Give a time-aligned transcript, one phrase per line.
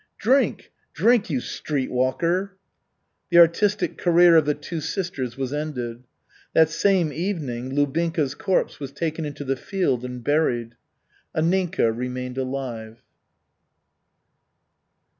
[0.17, 2.57] "Drink, drink you street walker!"
[3.29, 6.05] The artistic career of the two sisters was ended.
[6.55, 10.73] That same evening Lubinka's corpse was taken into the field and buried.
[11.35, 13.03] Anninka remained alive.